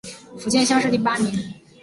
[0.39, 1.31] 福建乡试第八名。